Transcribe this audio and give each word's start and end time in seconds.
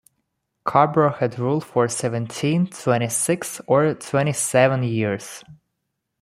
Cairbre 0.67 1.19
had 1.19 1.37
ruled 1.37 1.63
for 1.63 1.87
seventeen, 1.87 2.65
twenty-six 2.65 3.61
or 3.67 3.93
twenty-seven 3.93 4.81
years. 4.81 5.43